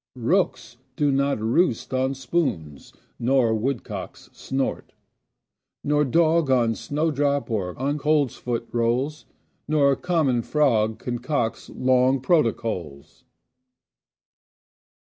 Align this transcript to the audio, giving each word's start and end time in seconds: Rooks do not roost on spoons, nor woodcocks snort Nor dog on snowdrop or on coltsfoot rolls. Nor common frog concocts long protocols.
Rooks 0.17 0.77
do 0.95 1.11
not 1.11 1.39
roost 1.39 1.93
on 1.93 2.15
spoons, 2.15 2.91
nor 3.19 3.53
woodcocks 3.53 4.31
snort 4.33 4.93
Nor 5.83 6.05
dog 6.05 6.49
on 6.49 6.73
snowdrop 6.73 7.51
or 7.51 7.77
on 7.77 7.99
coltsfoot 7.99 8.65
rolls. 8.71 9.25
Nor 9.67 9.95
common 9.95 10.41
frog 10.41 10.97
concocts 10.97 11.69
long 11.69 12.19
protocols. 12.19 13.25